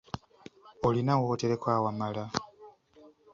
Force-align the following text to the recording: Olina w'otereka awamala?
Olina 0.87 1.13
w'otereka 1.21 1.67
awamala? 1.77 2.23